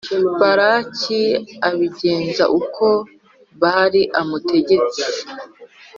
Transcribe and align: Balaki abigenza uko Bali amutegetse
Balaki 0.39 1.21
abigenza 1.69 2.43
uko 2.59 2.85
Bali 3.61 4.01
amutegetse 4.21 5.03